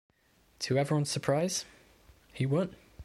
To 0.61 0.79
everyone's 0.79 1.11
surprise, 1.11 1.63
he 2.33 2.47
won. 2.47 2.75